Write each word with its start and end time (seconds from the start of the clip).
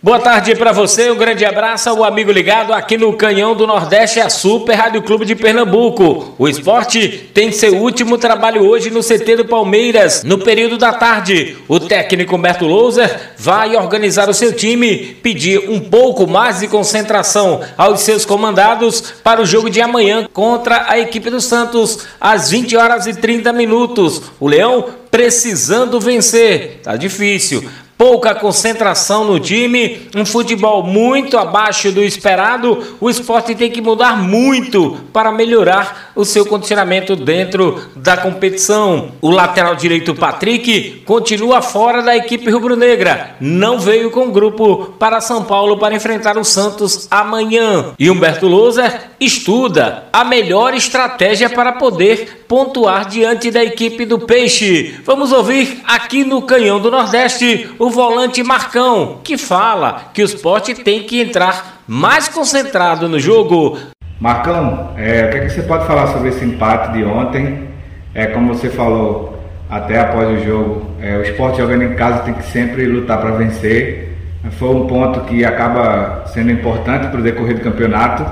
Boa 0.00 0.20
tarde 0.20 0.54
para 0.54 0.70
você, 0.70 1.10
um 1.10 1.16
grande 1.16 1.44
abraço 1.44 1.90
ao 1.90 2.04
amigo 2.04 2.30
ligado 2.30 2.72
aqui 2.72 2.96
no 2.96 3.14
Canhão 3.14 3.56
do 3.56 3.66
Nordeste, 3.66 4.20
a 4.20 4.30
Super 4.30 4.74
Rádio 4.74 5.02
Clube 5.02 5.26
de 5.26 5.34
Pernambuco. 5.34 6.36
O 6.38 6.46
esporte 6.48 7.28
tem 7.34 7.50
seu 7.50 7.74
último 7.74 8.16
trabalho 8.16 8.64
hoje 8.64 8.90
no 8.90 9.02
CT 9.02 9.38
do 9.38 9.44
Palmeiras, 9.44 10.22
no 10.22 10.38
período 10.38 10.78
da 10.78 10.92
tarde. 10.92 11.56
O 11.66 11.80
técnico 11.80 12.36
Humberto 12.36 12.64
Louser 12.64 13.32
vai 13.36 13.74
organizar 13.74 14.28
o 14.28 14.34
seu 14.34 14.52
time, 14.52 15.16
pedir 15.20 15.68
um 15.68 15.80
pouco 15.80 16.28
mais 16.28 16.60
de 16.60 16.68
concentração 16.68 17.60
aos 17.76 17.98
seus 18.02 18.24
comandados 18.24 19.00
para 19.24 19.42
o 19.42 19.46
jogo 19.46 19.68
de 19.68 19.80
amanhã 19.80 20.28
contra 20.32 20.86
a 20.88 20.96
equipe 21.00 21.28
do 21.28 21.40
Santos, 21.40 22.06
às 22.20 22.50
20 22.50 22.76
horas 22.76 23.08
e 23.08 23.14
30 23.14 23.52
minutos. 23.52 24.22
O 24.38 24.46
Leão 24.46 24.84
precisando 25.10 25.98
vencer, 25.98 26.82
tá 26.84 26.94
difícil 26.94 27.68
pouca 27.98 28.32
concentração 28.32 29.24
no 29.24 29.40
time, 29.40 30.08
um 30.14 30.24
futebol 30.24 30.84
muito 30.84 31.36
abaixo 31.36 31.90
do 31.90 32.02
esperado, 32.02 32.96
o 33.00 33.10
esporte 33.10 33.56
tem 33.56 33.68
que 33.70 33.82
mudar 33.82 34.16
muito 34.16 34.96
para 35.12 35.32
melhorar 35.32 36.12
o 36.14 36.24
seu 36.24 36.46
condicionamento 36.46 37.16
dentro 37.16 37.82
da 37.96 38.16
competição. 38.16 39.10
O 39.20 39.30
lateral 39.30 39.74
direito 39.74 40.14
Patrick 40.14 41.02
continua 41.04 41.60
fora 41.60 42.00
da 42.00 42.16
equipe 42.16 42.48
rubro-negra, 42.48 43.36
não 43.40 43.80
veio 43.80 44.12
com 44.12 44.28
o 44.28 44.32
grupo 44.32 44.94
para 44.98 45.20
São 45.20 45.42
Paulo 45.42 45.76
para 45.76 45.94
enfrentar 45.94 46.38
o 46.38 46.44
Santos 46.44 47.08
amanhã. 47.10 47.94
E 47.98 48.08
Humberto 48.08 48.46
Loser 48.46 49.10
estuda 49.18 50.04
a 50.12 50.24
melhor 50.24 50.72
estratégia 50.72 51.50
para 51.50 51.72
poder 51.72 52.44
pontuar 52.46 53.06
diante 53.08 53.50
da 53.50 53.62
equipe 53.62 54.06
do 54.06 54.20
Peixe. 54.20 55.00
Vamos 55.04 55.32
ouvir 55.32 55.80
aqui 55.84 56.24
no 56.24 56.40
Canhão 56.42 56.80
do 56.80 56.90
Nordeste 56.90 57.68
o 57.78 57.87
volante 57.90 58.42
Marcão, 58.42 59.18
que 59.22 59.36
fala 59.36 60.10
que 60.12 60.22
o 60.22 60.24
esporte 60.24 60.74
tem 60.74 61.02
que 61.02 61.20
entrar 61.20 61.82
mais 61.86 62.28
concentrado 62.28 63.08
no 63.08 63.18
jogo. 63.18 63.78
Marcão, 64.20 64.90
é, 64.96 65.26
o 65.26 65.30
que, 65.30 65.36
é 65.36 65.40
que 65.40 65.50
você 65.50 65.62
pode 65.62 65.86
falar 65.86 66.08
sobre 66.08 66.30
esse 66.30 66.44
empate 66.44 66.92
de 66.92 67.04
ontem? 67.04 67.68
É, 68.14 68.26
como 68.26 68.54
você 68.54 68.68
falou 68.68 69.38
até 69.70 70.00
após 70.00 70.40
o 70.40 70.44
jogo, 70.44 70.90
é, 71.00 71.16
o 71.16 71.22
esporte 71.22 71.58
jogando 71.58 71.82
em 71.82 71.94
casa 71.94 72.20
tem 72.20 72.34
que 72.34 72.44
sempre 72.44 72.86
lutar 72.86 73.20
para 73.20 73.30
vencer. 73.32 74.16
Foi 74.58 74.74
um 74.74 74.86
ponto 74.86 75.20
que 75.20 75.44
acaba 75.44 76.24
sendo 76.26 76.50
importante 76.50 77.08
para 77.08 77.20
o 77.20 77.22
decorrer 77.22 77.54
do 77.54 77.60
campeonato, 77.60 78.24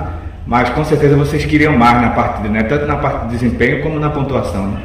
mas 0.45 0.69
com 0.69 0.83
certeza 0.83 1.15
vocês 1.15 1.45
queriam 1.45 1.77
mais 1.77 2.01
na 2.01 2.09
partida, 2.09 2.49
né? 2.49 2.63
tanto 2.63 2.85
na 2.85 2.95
parte 2.95 3.25
de 3.25 3.31
desempenho 3.31 3.83
como 3.83 3.99
na 3.99 4.09
pontuação. 4.09 4.67
Né? 4.67 4.81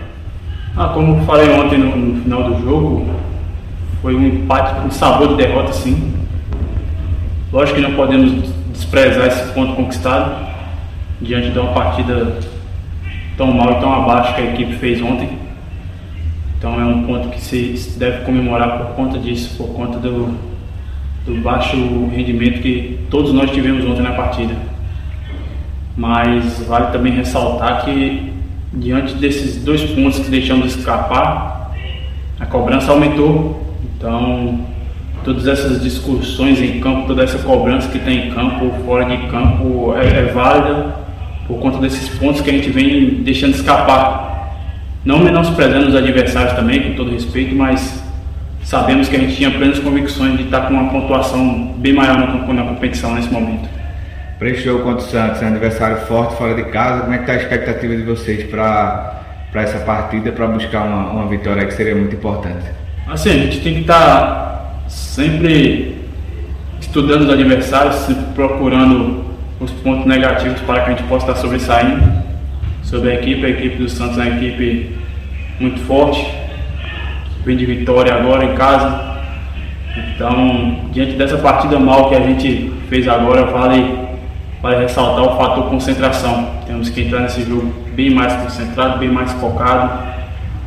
Ah, 0.77 0.89
como 0.95 1.25
falei 1.25 1.51
ontem 1.51 1.79
no, 1.79 1.97
no 1.97 2.23
final 2.23 2.45
do 2.45 2.63
jogo, 2.63 3.07
foi 4.03 4.17
um 4.17 4.27
empate 4.27 4.81
com 4.81 4.91
sabor 4.91 5.29
de 5.29 5.37
derrota, 5.37 5.73
sim. 5.73 6.13
Lógico 7.53 7.77
que 7.77 7.83
não 7.83 7.95
podemos 7.95 8.51
desprezar 8.73 9.29
esse 9.29 9.53
ponto 9.53 9.77
conquistado 9.77 10.45
diante 11.21 11.51
de 11.51 11.59
uma 11.59 11.73
partida 11.73 12.37
tão 13.37 13.53
mal 13.53 13.73
e 13.73 13.81
tão 13.81 13.93
abaixo 13.93 14.35
que 14.35 14.41
a 14.41 14.45
equipe 14.47 14.75
fez 14.75 15.01
ontem. 15.01 15.39
Então 16.59 16.81
é 16.81 16.85
um 16.85 17.05
ponto 17.05 17.29
que 17.29 17.41
se 17.41 17.97
deve 17.97 18.25
comemorar 18.25 18.79
por 18.79 18.97
conta 18.97 19.19
disso, 19.19 19.57
por 19.57 19.69
conta 19.69 19.99
do, 19.99 20.37
do 21.25 21.41
baixo 21.41 21.77
rendimento 22.07 22.61
que 22.61 22.99
todos 23.09 23.33
nós 23.33 23.53
tivemos 23.53 23.85
ontem 23.85 24.03
na 24.03 24.13
partida. 24.13 24.55
Mas 25.97 26.61
vale 26.67 26.91
também 26.91 27.13
ressaltar 27.13 27.85
que 27.85 28.33
diante 28.73 29.15
desses 29.15 29.63
dois 29.63 29.83
pontos 29.83 30.19
que 30.19 30.31
deixamos 30.31 30.77
escapar, 30.77 31.73
a 32.41 32.47
cobrança 32.47 32.91
aumentou 32.91 33.72
então, 34.03 34.59
todas 35.23 35.47
essas 35.47 35.81
discussões 35.81 36.61
em 36.61 36.81
campo, 36.81 37.07
toda 37.07 37.23
essa 37.23 37.39
cobrança 37.39 37.89
que 37.89 38.01
tem 38.01 38.27
em 38.27 38.31
campo, 38.33 38.73
fora 38.85 39.05
de 39.05 39.29
campo, 39.29 39.95
é, 39.97 40.07
é 40.07 40.33
válida 40.33 40.97
por 41.47 41.61
conta 41.61 41.79
desses 41.79 42.09
pontos 42.19 42.41
que 42.41 42.51
a 42.51 42.53
gente 42.53 42.69
vem 42.69 43.23
deixando 43.23 43.55
escapar. 43.55 44.59
Não 45.05 45.21
menosprezando 45.21 45.87
os 45.87 45.95
adversários 45.95 46.53
também, 46.55 46.83
com 46.83 46.95
todo 46.97 47.13
respeito, 47.13 47.55
mas 47.55 48.03
sabemos 48.65 49.09
que 49.09 49.15
a 49.15 49.21
gente 49.21 49.37
tinha 49.37 49.53
plenas 49.53 49.79
convicções 49.79 50.37
de 50.37 50.45
estar 50.45 50.63
com 50.63 50.75
uma 50.75 50.91
pontuação 50.91 51.73
bem 51.77 51.93
maior 51.93 52.19
na, 52.19 52.53
na 52.55 52.63
competição 52.65 53.15
nesse 53.15 53.33
momento. 53.33 53.69
Para 54.37 54.49
esse 54.49 54.65
jogo 54.65 54.83
contra 54.83 55.05
o 55.05 55.09
Santos, 55.09 55.41
é 55.43 55.45
um 55.45 55.49
adversário 55.51 55.99
forte 56.09 56.37
fora 56.37 56.57
de 56.57 56.65
casa, 56.65 57.03
como 57.03 57.15
é 57.15 57.19
que 57.19 57.23
está 57.23 57.35
a 57.35 57.37
expectativa 57.37 57.95
de 57.95 58.03
vocês 58.03 58.51
para 58.51 59.23
essa 59.55 59.79
partida, 59.79 60.33
para 60.33 60.49
buscar 60.49 60.83
uma, 60.83 61.11
uma 61.11 61.29
vitória 61.29 61.65
que 61.65 61.73
seria 61.73 61.95
muito 61.95 62.17
importante? 62.17 62.82
Assim, 63.13 63.29
a 63.29 63.35
gente 63.35 63.61
tem 63.61 63.75
que 63.75 63.81
estar 63.81 63.99
tá 63.99 64.89
sempre 64.89 65.99
estudando 66.81 67.25
os 67.25 67.29
adversários, 67.31 67.97
sempre 67.97 68.25
procurando 68.35 69.27
os 69.61 69.71
pontos 69.71 70.07
negativos 70.07 70.59
para 70.63 70.81
que 70.81 70.91
a 70.91 70.95
gente 70.95 71.07
possa 71.09 71.27
estar 71.27 71.39
sobressaindo 71.39 72.03
sobre 72.83 73.11
a 73.11 73.15
equipe. 73.17 73.45
A 73.45 73.51
equipe 73.51 73.77
do 73.77 73.87
Santos 73.87 74.17
é 74.17 74.23
uma 74.23 74.35
equipe 74.35 74.97
muito 75.61 75.81
forte, 75.81 76.27
vem 77.45 77.55
de 77.55 77.67
vitória 77.67 78.15
agora 78.15 78.47
em 78.47 78.55
casa. 78.55 79.19
Então, 80.15 80.87
diante 80.91 81.13
dessa 81.13 81.37
partida 81.37 81.79
mal 81.79 82.09
que 82.09 82.15
a 82.15 82.21
gente 82.21 82.73
fez 82.89 83.07
agora, 83.07 83.45
vale, 83.45 83.95
vale 84.63 84.77
ressaltar 84.77 85.23
o 85.23 85.37
fator 85.37 85.69
concentração. 85.69 86.49
Temos 86.67 86.89
que 86.89 87.03
entrar 87.03 87.21
nesse 87.21 87.45
jogo 87.45 87.75
bem 87.95 88.09
mais 88.09 88.33
concentrado, 88.33 88.99
bem 88.99 89.11
mais 89.11 89.31
focado 89.33 90.22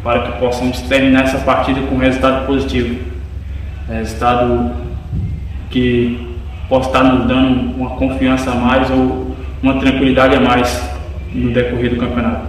para 0.05 0.21
que 0.21 0.39
possamos 0.39 0.81
terminar 0.81 1.23
essa 1.23 1.39
partida 1.39 1.81
com 1.81 1.95
um 1.95 1.97
resultado 1.97 2.45
positivo. 2.45 3.03
Resultado 3.89 4.71
que 5.71 6.37
possa 6.69 6.89
estar 6.89 7.03
nos 7.03 7.27
dando 7.27 7.75
uma 7.75 7.89
confiança 7.95 8.51
a 8.51 8.55
mais 8.55 8.87
ou 8.91 9.35
uma 9.63 9.79
tranquilidade 9.79 10.35
a 10.35 10.39
mais 10.39 10.89
no 11.33 11.51
decorrer 11.51 11.89
do 11.89 11.97
campeonato. 11.97 12.45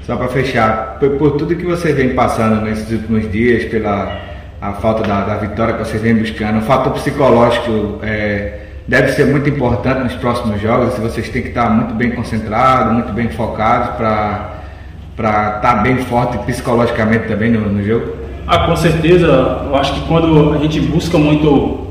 Só 0.00 0.16
para 0.16 0.28
fechar, 0.28 0.96
por, 0.98 1.10
por, 1.18 1.32
tudo 1.32 1.54
que 1.54 1.66
você 1.66 1.92
vem 1.92 2.14
passando 2.14 2.62
nesses 2.62 2.90
últimos 2.90 3.30
dias, 3.30 3.66
pela 3.66 4.22
a 4.62 4.72
falta 4.72 5.06
da, 5.06 5.24
da 5.24 5.36
vitória 5.36 5.74
que 5.74 5.80
vocês 5.80 6.00
vem 6.00 6.14
buscando, 6.16 6.58
o 6.58 6.62
fator 6.62 6.90
psicológico 6.94 7.98
é, 8.02 8.60
deve 8.88 9.12
ser 9.12 9.26
muito 9.26 9.46
importante 9.50 10.04
nos 10.04 10.14
próximos 10.14 10.58
jogos. 10.58 10.98
Vocês 10.98 11.28
têm 11.28 11.42
que 11.42 11.48
estar 11.48 11.68
muito 11.68 11.92
bem 11.92 12.12
concentrados, 12.12 12.94
muito 12.94 13.12
bem 13.12 13.28
focados 13.28 13.94
para 13.96 14.63
para 15.16 15.56
estar 15.56 15.60
tá 15.60 15.74
bem 15.76 15.98
forte 15.98 16.38
psicologicamente 16.38 17.28
também 17.28 17.50
no, 17.50 17.60
no 17.60 17.84
jogo? 17.84 18.24
Ah, 18.46 18.66
com 18.66 18.76
certeza. 18.76 19.26
Eu 19.26 19.74
acho 19.76 19.94
que 19.94 20.00
quando 20.06 20.54
a 20.54 20.58
gente 20.58 20.80
busca 20.80 21.16
muito, 21.16 21.86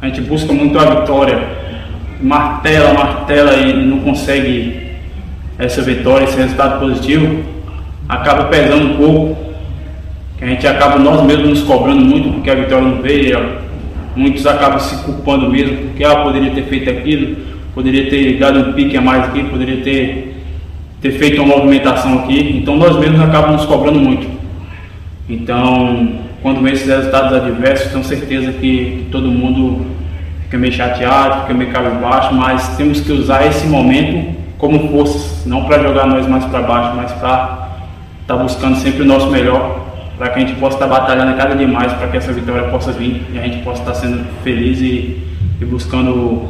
a 0.00 0.06
gente 0.06 0.20
busca 0.22 0.52
muito 0.52 0.78
a 0.78 0.84
vitória, 0.84 1.46
martela, 2.20 2.92
martela 2.92 3.54
e 3.54 3.72
não 3.72 4.00
consegue 4.00 4.92
essa 5.58 5.82
vitória, 5.82 6.24
esse 6.24 6.36
resultado 6.36 6.80
positivo, 6.80 7.44
acaba 8.08 8.44
pesando 8.44 8.94
um 8.94 8.96
pouco. 8.96 9.52
Que 10.38 10.44
a 10.44 10.48
gente 10.48 10.66
acaba 10.66 10.98
nós 10.98 11.22
mesmos 11.22 11.50
nos 11.50 11.62
cobrando 11.62 12.04
muito 12.04 12.32
porque 12.32 12.50
a 12.50 12.54
vitória 12.54 12.84
não 12.84 13.00
veio. 13.00 13.62
Muitos 14.16 14.46
acabam 14.46 14.80
se 14.80 15.04
culpando 15.04 15.48
mesmo 15.48 15.76
porque 15.88 16.04
ah, 16.04 16.16
poderia 16.16 16.50
ter 16.50 16.64
feito 16.64 16.90
aquilo, 16.90 17.36
poderia 17.74 18.10
ter 18.10 18.38
dado 18.38 18.58
um 18.58 18.72
pique 18.72 18.96
a 18.96 19.00
mais 19.00 19.24
aqui, 19.24 19.44
poderia 19.44 19.82
ter 19.82 20.41
ter 21.02 21.10
feito 21.18 21.42
uma 21.42 21.56
movimentação 21.56 22.20
aqui, 22.20 22.58
então 22.58 22.76
nós 22.76 22.96
mesmos 22.96 23.20
acabamos 23.20 23.62
nos 23.62 23.66
cobrando 23.66 23.98
muito. 23.98 24.30
Então, 25.28 26.20
quando 26.40 26.62
vem 26.62 26.72
esses 26.72 26.86
resultados 26.86 27.32
adversos, 27.32 27.90
tenho 27.90 28.04
certeza 28.04 28.52
que, 28.52 29.08
todo 29.10 29.26
mundo 29.26 29.84
fica 30.44 30.56
meio 30.56 30.72
chateado, 30.72 31.42
fica 31.42 31.54
meio 31.54 31.72
cabisbaixo, 31.72 32.32
mas 32.34 32.76
temos 32.76 33.00
que 33.00 33.10
usar 33.10 33.44
esse 33.46 33.66
momento 33.66 34.32
como 34.58 34.88
força, 34.90 35.48
não 35.48 35.64
para 35.64 35.82
jogar 35.82 36.06
nós 36.06 36.26
mais 36.28 36.44
para 36.44 36.62
baixo, 36.62 36.96
mas 36.96 37.10
para 37.12 37.68
estar 38.20 38.36
tá 38.36 38.36
buscando 38.36 38.76
sempre 38.76 39.02
o 39.02 39.04
nosso 39.04 39.28
melhor, 39.28 39.80
para 40.16 40.28
que 40.28 40.38
a 40.38 40.46
gente 40.46 40.54
possa 40.60 40.76
estar 40.76 40.86
tá 40.86 41.00
batalhando 41.00 41.36
cada 41.36 41.56
dia 41.56 41.66
mais 41.66 41.92
para 41.94 42.06
que 42.06 42.16
essa 42.16 42.32
vitória 42.32 42.68
possa 42.68 42.92
vir 42.92 43.22
e 43.32 43.38
a 43.40 43.42
gente 43.42 43.64
possa 43.64 43.80
estar 43.80 43.92
tá 43.92 43.98
sendo 43.98 44.24
feliz 44.44 44.80
e, 44.80 45.20
e 45.60 45.64
buscando 45.64 46.48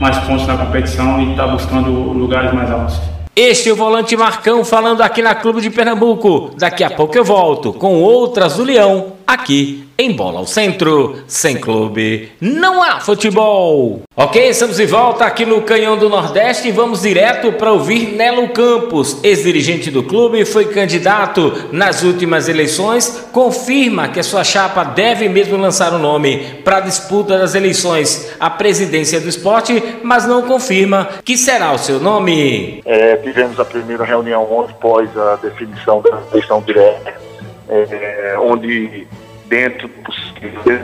mais 0.00 0.16
pontos 0.20 0.46
na 0.46 0.56
competição 0.56 1.20
e 1.20 1.32
estar 1.32 1.48
buscando 1.48 1.90
lugares 1.90 2.50
mais 2.54 2.70
altos. 2.70 3.14
Este 3.36 3.68
é 3.68 3.72
o 3.72 3.76
volante 3.76 4.16
Marcão 4.16 4.64
falando 4.64 5.00
aqui 5.00 5.20
na 5.20 5.34
Clube 5.34 5.60
de 5.60 5.68
Pernambuco. 5.68 6.52
Daqui 6.56 6.84
a 6.84 6.90
pouco 6.90 7.18
eu 7.18 7.24
volto 7.24 7.72
com 7.72 8.00
outras 8.00 8.58
do 8.58 8.62
Leão 8.62 9.13
aqui 9.26 9.88
em 9.96 10.12
Bola 10.12 10.40
ao 10.40 10.46
Centro. 10.46 11.22
Sem 11.26 11.56
clube, 11.56 12.32
não 12.40 12.82
há 12.82 13.00
futebol. 13.00 14.02
Ok, 14.16 14.48
estamos 14.48 14.76
de 14.76 14.86
volta 14.86 15.24
aqui 15.24 15.44
no 15.44 15.62
Canhão 15.62 15.96
do 15.96 16.08
Nordeste 16.08 16.68
e 16.68 16.72
vamos 16.72 17.02
direto 17.02 17.52
para 17.52 17.72
ouvir 17.72 18.14
Nelo 18.14 18.48
Campos, 18.48 19.18
ex-dirigente 19.24 19.90
do 19.90 20.02
clube, 20.02 20.44
foi 20.44 20.66
candidato 20.66 21.52
nas 21.72 22.02
últimas 22.02 22.48
eleições, 22.48 23.26
confirma 23.32 24.08
que 24.08 24.20
a 24.20 24.22
sua 24.22 24.44
chapa 24.44 24.84
deve 24.84 25.28
mesmo 25.28 25.56
lançar 25.56 25.92
o 25.92 25.96
um 25.96 25.98
nome 25.98 26.60
para 26.64 26.76
a 26.76 26.80
disputa 26.80 27.38
das 27.38 27.54
eleições 27.54 28.32
à 28.38 28.48
presidência 28.48 29.20
do 29.20 29.28
esporte, 29.28 29.82
mas 30.02 30.26
não 30.26 30.42
confirma 30.42 31.08
que 31.24 31.36
será 31.36 31.72
o 31.72 31.78
seu 31.78 31.98
nome. 31.98 32.82
É, 32.84 33.16
tivemos 33.16 33.58
a 33.58 33.64
primeira 33.64 34.04
reunião 34.04 34.42
ontem 34.50 34.72
após 34.72 35.16
a 35.16 35.36
definição 35.36 36.00
da 36.00 36.22
eleição 36.30 36.62
direta, 36.62 37.23
é, 37.68 38.36
onde 38.38 39.06
dentro 39.46 39.88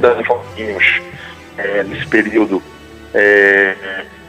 das 0.00 0.20
informações 0.20 1.02
é, 1.58 1.82
nesse 1.84 2.06
período 2.06 2.62
é, 3.14 3.74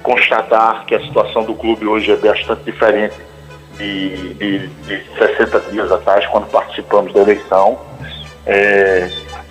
constatar 0.02 0.86
que 0.86 0.96
a 0.96 1.02
situação 1.02 1.44
do 1.44 1.54
clube 1.54 1.86
hoje 1.86 2.12
é 2.12 2.16
bastante 2.16 2.64
diferente 2.64 3.16
de, 3.78 4.34
de, 4.34 4.68
de 4.68 5.04
60 5.18 5.60
dias 5.72 5.92
atrás, 5.92 6.26
quando 6.28 6.50
participamos 6.50 7.14
da 7.14 7.22
eleição. 7.22 7.80
É, 8.46 9.10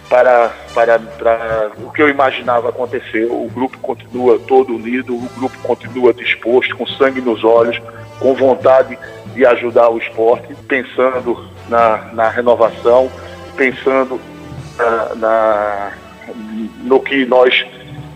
para, 0.08 0.50
para, 0.74 0.98
para 0.98 1.70
o 1.78 1.90
que 1.92 2.02
eu 2.02 2.08
imaginava 2.08 2.68
acontecer, 2.70 3.26
o 3.30 3.48
grupo 3.48 3.78
continua 3.78 4.40
todo 4.40 4.74
unido, 4.74 5.14
o 5.14 5.28
grupo 5.36 5.56
continua 5.62 6.12
disposto, 6.12 6.76
com 6.76 6.84
sangue 6.84 7.20
nos 7.20 7.44
olhos, 7.44 7.80
com 8.18 8.34
vontade 8.34 8.98
de 9.32 9.46
ajudar 9.46 9.88
o 9.88 9.98
esporte, 9.98 10.52
pensando 10.66 11.48
na, 11.70 12.10
na 12.12 12.28
renovação, 12.28 13.10
pensando 13.56 14.20
na, 14.76 15.14
na 15.14 15.92
no 16.82 17.00
que 17.00 17.24
nós 17.24 17.64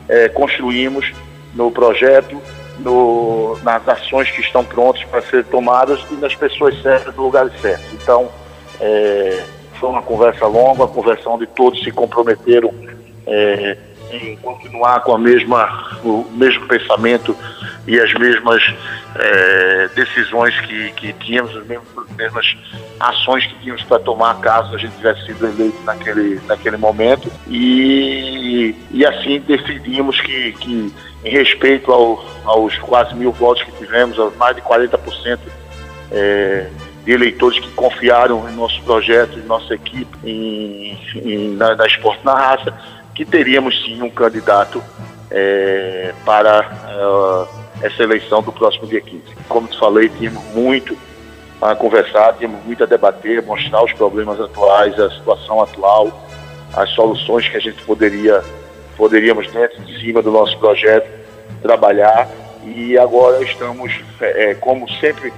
é, 0.08 0.28
construímos 0.28 1.12
no 1.54 1.70
projeto, 1.70 2.40
no, 2.78 3.56
nas 3.62 3.88
ações 3.88 4.30
que 4.30 4.40
estão 4.40 4.64
prontas 4.64 5.04
para 5.04 5.22
ser 5.22 5.44
tomadas 5.44 6.00
e 6.10 6.14
nas 6.14 6.34
pessoas 6.34 6.80
certas, 6.82 7.14
no 7.14 7.22
lugar 7.22 7.48
certo. 7.60 7.84
Então, 7.94 8.28
é, 8.80 9.44
foi 9.78 9.88
uma 9.88 10.02
conversa 10.02 10.46
longa, 10.46 10.82
uma 10.82 10.88
conversa 10.88 11.28
onde 11.30 11.46
todos 11.46 11.82
se 11.82 11.90
comprometeram 11.90 12.72
é, 13.26 13.76
em 14.14 14.36
continuar 14.36 15.00
com 15.00 15.14
a 15.14 15.18
mesma, 15.18 15.98
o 16.04 16.24
mesmo 16.32 16.66
pensamento 16.66 17.36
e 17.86 17.98
as 18.00 18.12
mesmas 18.14 18.62
é, 19.16 19.88
decisões 19.94 20.58
que, 20.60 20.92
que 20.92 21.12
tínhamos, 21.14 21.54
as 21.56 21.66
mesmas, 22.16 22.56
ações 22.98 23.46
que 23.46 23.58
tínhamos 23.60 23.82
para 23.82 23.98
tomar 24.00 24.40
caso 24.40 24.74
a 24.74 24.78
gente 24.78 24.96
tivesse 24.96 25.26
sido 25.26 25.46
eleito 25.46 25.82
naquele, 25.84 26.40
naquele 26.46 26.76
momento. 26.76 27.30
E, 27.48 28.74
e 28.90 29.04
assim 29.04 29.40
decidimos 29.40 30.20
que, 30.20 30.52
que 30.52 30.92
em 31.24 31.30
respeito 31.30 31.92
ao, 31.92 32.24
aos 32.44 32.76
quase 32.78 33.14
mil 33.14 33.32
votos 33.32 33.62
que 33.62 33.72
tivemos, 33.72 34.18
aos 34.18 34.36
mais 34.36 34.56
de 34.56 34.62
40% 34.62 35.38
é, 36.10 36.68
de 37.04 37.12
eleitores 37.12 37.58
que 37.58 37.70
confiaram 37.72 38.48
em 38.48 38.54
nosso 38.54 38.80
projeto, 38.82 39.38
em 39.38 39.42
nossa 39.42 39.74
equipe, 39.74 40.16
em, 40.24 40.98
em 41.16 41.54
na, 41.54 41.74
na 41.74 41.86
Esporte 41.86 42.24
na 42.24 42.34
Raça, 42.34 42.74
que 43.14 43.24
teríamos 43.24 43.82
sim 43.84 44.02
um 44.02 44.10
candidato 44.10 44.82
é, 45.30 46.12
para 46.24 46.60
uh, 46.62 47.48
essa 47.82 48.02
eleição 48.02 48.42
do 48.42 48.52
próximo 48.52 48.86
dia 48.86 49.00
15. 49.00 49.22
Como 49.48 49.68
te 49.68 49.78
falei, 49.78 50.08
tínhamos 50.08 50.42
muito 50.54 50.96
a 51.60 51.74
conversar, 51.74 52.34
tínhamos 52.34 52.64
muito 52.64 52.82
a 52.82 52.86
debater, 52.86 53.42
mostrar 53.42 53.84
os 53.84 53.92
problemas 53.92 54.40
atuais, 54.40 54.98
a 54.98 55.10
situação 55.10 55.62
atual, 55.62 56.10
as 56.74 56.90
soluções 56.90 57.48
que 57.48 57.56
a 57.56 57.60
gente 57.60 57.82
poderia 57.84 58.42
poderíamos 58.96 59.50
dentro 59.50 59.82
de 59.82 60.00
cima 60.00 60.22
do 60.22 60.30
nosso 60.30 60.56
projeto 60.58 61.08
trabalhar 61.60 62.28
e 62.64 62.96
agora 62.96 63.42
estamos, 63.42 63.92
é, 64.20 64.54
como 64.54 64.88
sempre 65.00 65.32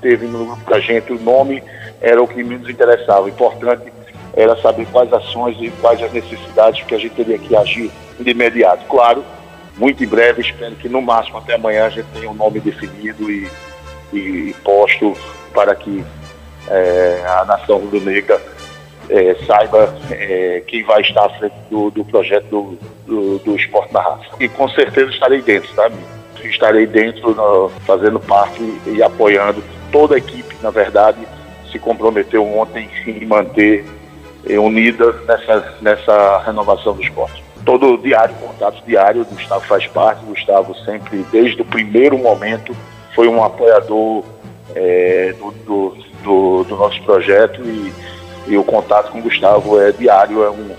teve 0.00 0.26
no 0.26 0.44
grupo 0.44 0.70
da 0.70 0.80
gente, 0.80 1.12
o 1.12 1.20
nome 1.20 1.62
era 2.00 2.22
o 2.22 2.28
que 2.28 2.42
menos 2.42 2.68
interessava. 2.68 3.22
O 3.22 3.28
importante 3.28 3.92
era 4.36 4.54
saber 4.60 4.86
quais 4.92 5.10
ações 5.12 5.56
e 5.58 5.70
quais 5.80 6.00
as 6.02 6.12
necessidades 6.12 6.84
que 6.84 6.94
a 6.94 6.98
gente 6.98 7.14
teria 7.14 7.38
que 7.38 7.56
agir 7.56 7.90
de 8.20 8.30
imediato. 8.30 8.84
Claro, 8.86 9.24
muito 9.76 10.04
em 10.04 10.06
breve, 10.06 10.42
espero 10.42 10.76
que 10.76 10.88
no 10.88 11.00
máximo 11.00 11.38
até 11.38 11.54
amanhã 11.54 11.86
a 11.86 11.90
gente 11.90 12.06
tenha 12.12 12.30
um 12.30 12.34
nome 12.34 12.60
definido 12.60 13.30
e, 13.30 13.48
e 14.12 14.54
posto 14.62 15.16
para 15.52 15.74
que 15.74 16.04
é, 16.68 17.24
a 17.26 17.44
nação 17.46 17.78
rubro-negra 17.78 18.40
é, 19.08 19.36
saiba 19.46 19.94
é, 20.10 20.62
quem 20.66 20.82
vai 20.84 21.00
estar 21.00 21.24
à 21.24 21.30
frente 21.30 21.54
do, 21.70 21.90
do 21.90 22.04
projeto 22.04 22.46
do, 22.46 22.78
do, 23.06 23.38
do, 23.38 23.56
esporte 23.56 23.92
na 23.94 24.00
raça. 24.00 24.26
E 24.38 24.48
com 24.48 24.68
certeza 24.68 25.10
estarei 25.10 25.40
dentro, 25.40 25.72
tá, 25.74 25.90
Estarei 26.44 26.86
dentro, 26.86 27.34
no, 27.34 27.70
fazendo 27.86 28.20
parte 28.20 28.62
e 28.86 29.02
apoiando 29.02 29.64
toda 29.90 30.14
a 30.14 30.18
equipe, 30.18 30.54
na 30.62 30.70
verdade, 30.70 31.18
se 31.72 31.78
comprometeu 31.78 32.46
ontem 32.46 32.88
em 33.06 33.26
manter 33.26 33.84
unida 34.54 35.12
nessa, 35.26 35.74
nessa 35.80 36.38
renovação 36.38 36.94
do 36.94 37.02
esporte. 37.02 37.42
Todo 37.64 37.98
diário, 37.98 38.34
contato 38.36 38.80
diário, 38.86 39.22
o 39.22 39.24
Gustavo 39.24 39.64
faz 39.66 39.86
parte, 39.88 40.22
o 40.22 40.28
Gustavo 40.28 40.74
sempre, 40.84 41.26
desde 41.32 41.60
o 41.60 41.64
primeiro 41.64 42.16
momento, 42.16 42.74
foi 43.14 43.26
um 43.26 43.42
apoiador 43.42 44.24
é, 44.74 45.34
do, 45.38 45.50
do, 45.64 45.96
do, 46.22 46.64
do, 46.64 46.76
nosso 46.76 47.02
projeto 47.02 47.60
e, 47.62 47.92
e, 48.46 48.56
o 48.56 48.62
contato 48.62 49.10
com 49.10 49.18
o 49.18 49.22
Gustavo 49.22 49.80
é 49.80 49.90
diário, 49.90 50.44
é 50.44 50.50
um, 50.50 50.70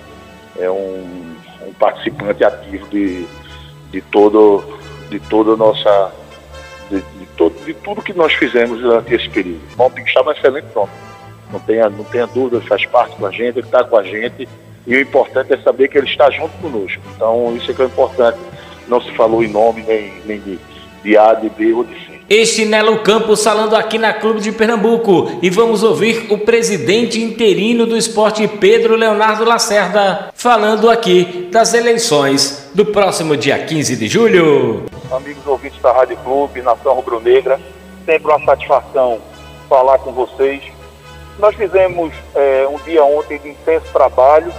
é 0.60 0.70
um, 0.70 1.36
um 1.68 1.74
participante 1.74 2.44
ativo 2.46 2.88
de, 2.88 3.28
de, 3.92 4.02
todo, 4.02 4.64
de 5.10 5.20
toda 5.20 5.54
a 5.54 5.58
nossa. 5.58 6.12
De, 6.90 7.02
de, 7.02 7.26
todo, 7.36 7.66
de 7.66 7.74
tudo 7.74 8.02
que 8.02 8.14
nós 8.14 8.32
fizemos 8.34 8.80
durante 8.80 9.14
esse 9.14 9.28
período. 9.28 9.60
Bom, 9.76 9.88
o 9.88 9.90
Gustavo 9.90 10.30
é 10.30 10.34
um 10.34 10.38
excelente 10.38 10.68
nome 10.74 10.90
não 11.52 11.60
tenha, 11.60 11.90
não 11.90 12.04
tenha 12.04 12.28
dúvida, 12.28 12.62
faz 12.62 12.86
parte 12.86 13.16
com 13.16 13.26
a 13.26 13.32
gente, 13.32 13.60
ele 13.60 13.68
está 13.68 13.84
com 13.84 13.98
a 13.98 14.04
gente. 14.04 14.48
E 14.86 14.96
o 14.96 15.02
importante 15.02 15.54
é 15.54 15.58
saber 15.58 15.90
que 15.90 15.98
ele 15.98 16.08
está 16.08 16.30
junto 16.30 16.56
conosco. 16.58 17.02
Então, 17.16 17.56
isso 17.58 17.70
é 17.70 17.74
que 17.74 17.82
é 17.82 17.86
importante. 17.86 18.38
Não 18.88 19.02
se 19.02 19.12
falou 19.12 19.44
em 19.44 19.50
nome 19.50 19.84
nem, 19.86 20.14
nem 20.26 20.40
de, 20.40 20.60
de 21.04 21.18
A, 21.18 21.34
de 21.34 21.50
B 21.50 21.74
ou 21.74 21.84
de 21.84 21.94
C. 22.06 22.18
Este 22.30 22.66
Nelo 22.66 23.00
Campos 23.00 23.44
falando 23.44 23.76
aqui 23.76 23.98
na 23.98 24.14
Clube 24.14 24.40
de 24.40 24.52
Pernambuco. 24.52 25.40
E 25.42 25.50
vamos 25.50 25.84
ouvir 25.84 26.28
o 26.30 26.38
presidente 26.38 27.22
interino 27.22 27.86
do 27.86 27.98
esporte, 27.98 28.48
Pedro 28.48 28.96
Leonardo 28.96 29.44
Lacerda, 29.46 30.30
falando 30.34 30.90
aqui 30.90 31.50
das 31.52 31.74
eleições 31.74 32.70
do 32.74 32.86
próximo 32.86 33.36
dia 33.36 33.58
15 33.60 33.96
de 33.96 34.08
julho. 34.08 34.86
Amigos 35.12 35.46
ouvintes 35.46 35.82
da 35.82 35.92
Rádio 35.92 36.18
Clube, 36.18 36.62
Nação 36.62 36.94
Rubro-Negra, 36.94 37.60
sempre 38.06 38.30
uma 38.30 38.46
satisfação 38.46 39.20
falar 39.70 40.00
com 40.00 40.12
vocês 40.12 40.77
nós 41.40 41.56
fizemos 41.56 42.14
é, 42.36 42.68
um 42.68 42.78
dia 42.78 43.04
ontem 43.04 43.38
de 43.38 43.50
intenso 43.50 43.86
trabalho, 43.92 44.52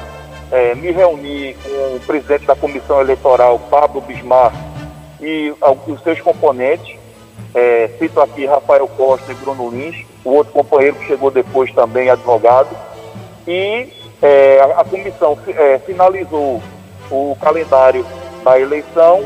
é, 0.50 0.75
me 0.75 0.90
reuni 0.90 1.54
com 1.54 1.96
o 1.96 2.00
presidente 2.06 2.46
da 2.46 2.54
comissão 2.54 3.00
eleitoral, 3.00 3.58
Pablo 3.70 4.00
Bismar, 4.00 4.52
e 5.20 5.52
os 5.86 6.02
seus 6.02 6.20
componentes. 6.20 6.96
É, 7.54 7.90
cito 7.98 8.20
aqui 8.20 8.46
Rafael 8.46 8.86
Costa 8.88 9.32
e 9.32 9.34
Bruno 9.34 9.70
Lins, 9.70 10.04
o 10.25 10.30
outro 10.30 10.52
companheiro 10.52 10.96
que 10.96 11.06
chegou 11.06 11.30
depois 11.30 11.73
também, 11.73 12.11
advogado. 12.11 12.68
E 13.47 13.92
é, 14.23 14.61
a, 14.61 14.80
a, 14.80 14.85
comissão 14.85 15.37
finalizou 15.85 16.62
o 17.11 17.37
calendário 17.40 18.06
da 18.44 18.61
eleição 18.61 19.25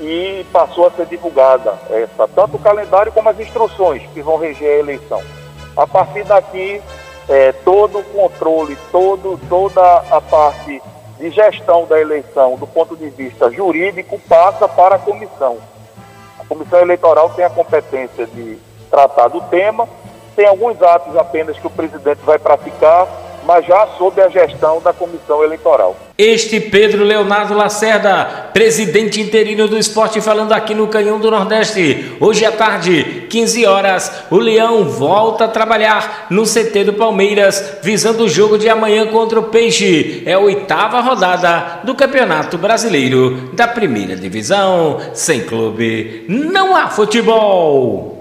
e 0.00 0.44
passou 0.52 0.86
a 0.86 0.90
ser 0.90 1.06
divulgada 1.06 1.74
essa, 1.90 2.28
tanto 2.28 2.56
o 2.56 2.60
calendário 2.60 3.12
como 3.12 3.28
as 3.28 3.40
instruções 3.40 4.02
que 4.14 4.22
vão 4.22 4.38
reger 4.38 4.76
a 4.76 4.78
eleição. 4.78 5.22
A 5.76 5.86
partir 5.86 6.24
daqui, 6.24 6.80
é, 7.28 7.52
todo 7.52 7.98
o 7.98 8.04
controle, 8.04 8.76
todo, 8.90 9.38
toda 9.48 9.82
a 10.10 10.20
parte 10.20 10.82
de 11.18 11.30
gestão 11.30 11.86
da 11.86 12.00
eleição, 12.00 12.56
do 12.56 12.66
ponto 12.66 12.96
de 12.96 13.08
vista 13.10 13.50
jurídico, 13.50 14.18
passa 14.28 14.68
para 14.68 14.96
a 14.96 14.98
comissão. 14.98 15.58
A 16.38 16.44
comissão 16.44 16.80
eleitoral 16.80 17.30
tem 17.30 17.44
a 17.44 17.50
competência 17.50 18.26
de 18.26 18.58
tratar 18.90 19.28
do 19.28 19.40
tema, 19.42 19.88
tem 20.34 20.46
alguns 20.46 20.80
atos 20.82 21.16
apenas 21.16 21.58
que 21.58 21.66
o 21.66 21.70
presidente 21.70 22.20
vai 22.22 22.38
praticar, 22.38 23.08
mas 23.46 23.64
já 23.64 23.86
sob 23.96 24.20
a 24.20 24.28
gestão 24.28 24.80
da 24.82 24.92
comissão 24.92 25.42
eleitoral. 25.44 25.96
Este 26.18 26.58
Pedro 26.58 27.04
Leonardo 27.04 27.54
Lacerda, 27.54 28.50
presidente 28.52 29.20
interino 29.20 29.68
do 29.68 29.78
esporte, 29.78 30.20
falando 30.20 30.52
aqui 30.52 30.74
no 30.74 30.88
Canhão 30.88 31.20
do 31.20 31.30
Nordeste. 31.30 32.16
Hoje 32.18 32.44
à 32.44 32.50
tarde, 32.50 33.26
15 33.28 33.66
horas, 33.66 34.24
o 34.30 34.36
Leão 34.36 34.84
volta 34.84 35.44
a 35.44 35.48
trabalhar 35.48 36.26
no 36.30 36.44
CT 36.44 36.84
do 36.84 36.94
Palmeiras, 36.94 37.78
visando 37.82 38.24
o 38.24 38.28
jogo 38.28 38.58
de 38.58 38.68
amanhã 38.68 39.06
contra 39.06 39.38
o 39.38 39.44
Peixe. 39.44 40.22
É 40.26 40.32
a 40.32 40.38
oitava 40.38 41.00
rodada 41.00 41.80
do 41.84 41.94
Campeonato 41.94 42.58
Brasileiro 42.58 43.50
da 43.52 43.68
Primeira 43.68 44.16
Divisão. 44.16 44.98
Sem 45.12 45.42
clube, 45.42 46.24
não 46.28 46.74
há 46.74 46.88
futebol. 46.88 48.14